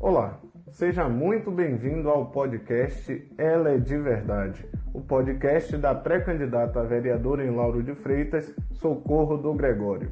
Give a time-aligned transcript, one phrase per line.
[0.00, 0.40] Olá,
[0.70, 7.44] seja muito bem-vindo ao podcast Ela é de Verdade, o podcast da pré-candidata a vereadora
[7.44, 10.08] em Lauro de Freitas, Socorro do Gregório.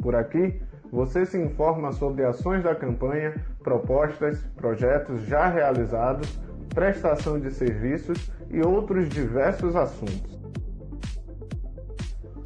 [0.00, 3.34] Por aqui, você se informa sobre ações da campanha,
[3.64, 6.38] propostas, projetos já realizados,
[6.72, 10.39] prestação de serviços e outros diversos assuntos.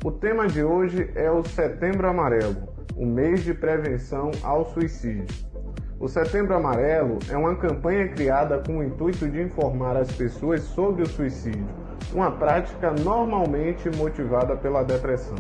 [0.05, 5.25] O tema de hoje é o Setembro Amarelo, o mês de prevenção ao suicídio.
[5.99, 11.05] O Setembro Amarelo é uma campanha criada com o intuito de informar as pessoas sobre
[11.05, 11.67] o suicídio,
[12.13, 15.39] uma prática normalmente motivada pela depressão.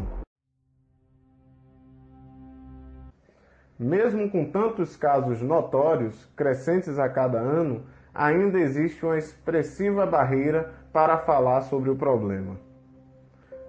[3.78, 7.82] Mesmo com tantos casos notórios, crescentes a cada ano,
[8.14, 12.63] ainda existe uma expressiva barreira para falar sobre o problema.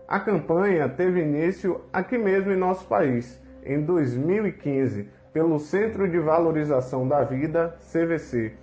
[0.07, 7.07] A campanha teve início aqui mesmo em nosso país, em 2015, pelo Centro de Valorização
[7.07, 8.53] da Vida, CVC,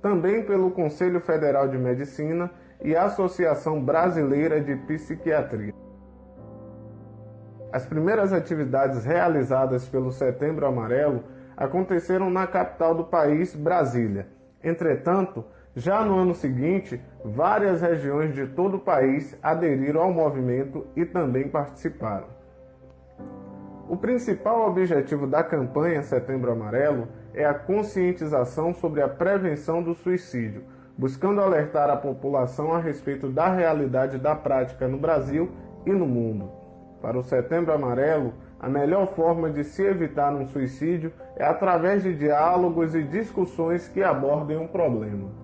[0.00, 2.48] também pelo Conselho Federal de Medicina
[2.80, 5.74] e a Associação Brasileira de Psiquiatria.
[7.72, 11.24] As primeiras atividades realizadas pelo Setembro Amarelo
[11.56, 14.28] aconteceram na capital do país, Brasília.
[14.62, 15.44] Entretanto,
[15.74, 21.48] já no ano seguinte, várias regiões de todo o país aderiram ao movimento e também
[21.48, 22.26] participaram.
[23.88, 30.62] O principal objetivo da campanha Setembro Amarelo é a conscientização sobre a prevenção do suicídio,
[30.96, 35.50] buscando alertar a população a respeito da realidade da prática no Brasil
[35.86, 36.50] e no mundo.
[37.00, 42.14] Para o Setembro Amarelo, a melhor forma de se evitar um suicídio é através de
[42.14, 45.41] diálogos e discussões que abordem um problema.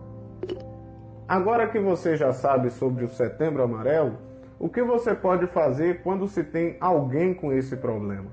[1.29, 4.17] Agora que você já sabe sobre o Setembro Amarelo,
[4.59, 8.31] o que você pode fazer quando se tem alguém com esse problema?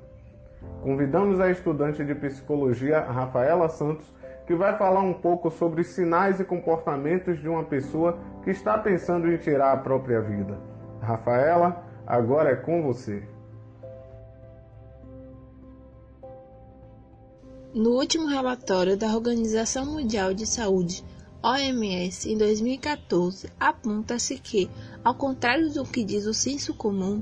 [0.81, 4.05] Convidamos a estudante de psicologia Rafaela Santos,
[4.47, 9.31] que vai falar um pouco sobre sinais e comportamentos de uma pessoa que está pensando
[9.31, 10.57] em tirar a própria vida.
[11.01, 13.23] Rafaela, Agora é com você.
[17.73, 21.03] No último relatório da Organização Mundial de Saúde,
[21.45, 24.67] OMS, em 2014, aponta-se que,
[25.03, 27.21] ao contrário do que diz o senso comum,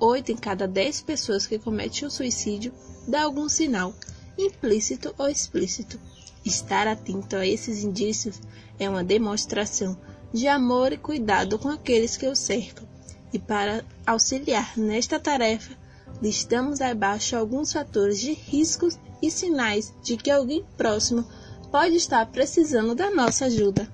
[0.00, 2.72] 8 em cada 10 pessoas que cometem o suicídio
[3.06, 3.94] dá algum sinal,
[4.36, 6.00] implícito ou explícito.
[6.44, 8.40] Estar atento a esses indícios
[8.76, 9.96] é uma demonstração
[10.32, 12.90] de amor e cuidado com aqueles que o cercam
[13.32, 15.76] e para auxiliar nesta tarefa,
[16.20, 21.24] listamos abaixo alguns fatores de riscos e sinais de que alguém próximo
[21.70, 23.88] pode estar precisando da nossa ajuda.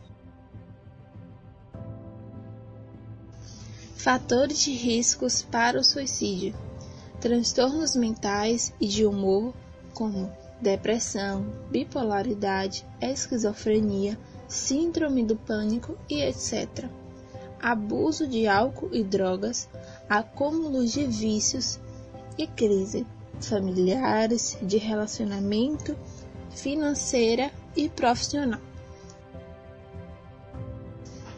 [3.97, 6.55] Fatores de riscos para o suicídio:
[7.21, 9.53] transtornos mentais e de humor,
[9.93, 16.89] como depressão, bipolaridade, esquizofrenia, síndrome do pânico e etc
[17.61, 19.69] abuso de álcool e drogas,
[20.09, 21.81] acúmulo de vícios
[22.39, 23.07] e crise
[23.41, 25.97] familiares, de relacionamento,
[26.51, 28.61] financeira e profissional.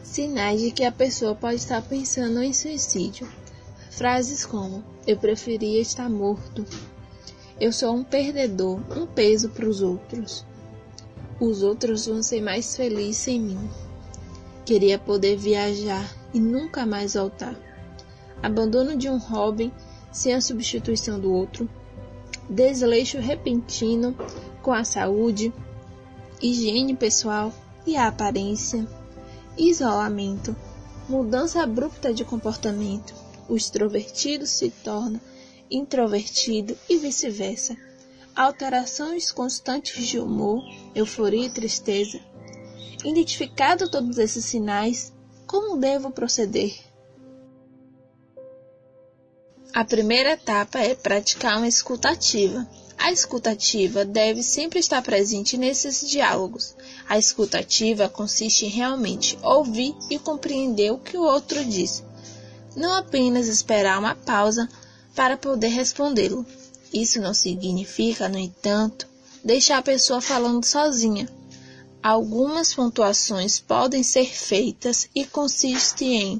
[0.01, 3.27] Sinais de que a pessoa pode estar pensando em suicídio.
[3.91, 6.65] Frases como: Eu preferia estar morto.
[7.59, 10.45] Eu sou um perdedor, um peso para os outros.
[11.39, 13.69] Os outros vão ser mais felizes sem mim.
[14.65, 17.55] Queria poder viajar e nunca mais voltar.
[18.41, 19.73] Abandono de um hobby
[20.11, 21.69] sem a substituição do outro.
[22.49, 24.15] Desleixo repentino
[24.61, 25.53] com a saúde,
[26.41, 27.53] higiene pessoal
[27.85, 28.87] e a aparência.
[29.57, 30.55] Isolamento.
[31.07, 33.13] Mudança abrupta de comportamento.
[33.47, 35.19] O extrovertido se torna
[35.69, 37.75] introvertido e vice-versa.
[38.35, 40.63] Alterações constantes de humor,
[40.95, 42.19] euforia e tristeza.
[43.03, 45.13] Identificado todos esses sinais,
[45.45, 46.73] como devo proceder?
[49.73, 52.67] A primeira etapa é praticar uma escutativa.
[53.09, 56.75] A escutativa deve sempre estar presente nesses diálogos.
[57.07, 62.03] A escutativa consiste em realmente ouvir e compreender o que o outro diz,
[62.75, 64.69] não apenas esperar uma pausa
[65.15, 66.45] para poder respondê-lo.
[66.93, 69.07] Isso não significa, no entanto,
[69.43, 71.27] deixar a pessoa falando sozinha,
[72.03, 76.39] Algumas pontuações podem ser feitas e consiste em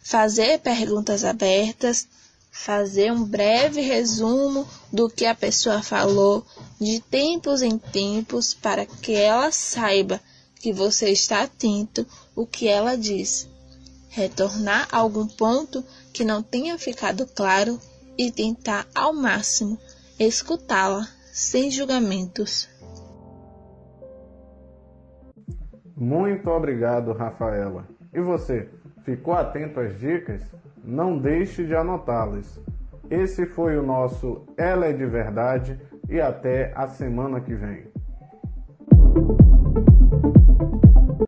[0.00, 2.06] fazer perguntas abertas,
[2.50, 6.44] fazer um breve resumo do que a pessoa falou
[6.80, 10.20] de tempos em tempos para que ela saiba
[10.56, 13.48] que você está atento o que ela diz.
[14.08, 17.78] Retornar a algum ponto que não tenha ficado claro
[18.18, 19.78] e tentar ao máximo
[20.18, 22.68] escutá-la sem julgamentos.
[25.96, 27.86] Muito obrigado, Rafaela.
[28.12, 28.68] E você,
[29.04, 30.42] ficou atento às dicas?
[30.84, 32.60] Não deixe de anotá-las.
[33.10, 37.89] Esse foi o nosso Ela é de Verdade e até a semana que vem.